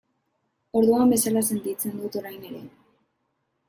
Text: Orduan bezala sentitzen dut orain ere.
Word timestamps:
Orduan 0.81 1.13
bezala 1.15 1.45
sentitzen 1.51 1.97
dut 2.03 2.21
orain 2.25 2.53
ere. 2.53 2.67